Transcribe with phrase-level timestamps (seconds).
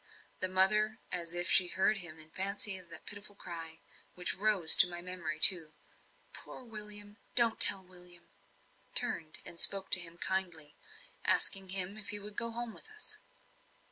[0.39, 3.81] The mother, as if she heard in fancy that pitiful cry,
[4.15, 5.73] which rose to my memory too
[6.33, 7.17] "Poor William!
[7.35, 8.27] don't tell William!"
[8.95, 10.75] turned and spoke to him kindly,
[11.23, 13.19] asking him if he would go home with us.